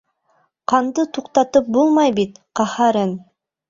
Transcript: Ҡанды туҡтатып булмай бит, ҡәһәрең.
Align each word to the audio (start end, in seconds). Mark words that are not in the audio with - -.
Ҡанды 0.73 1.05
туҡтатып 1.19 1.71
булмай 1.79 2.19
бит, 2.19 2.45
ҡәһәрең. 2.63 3.19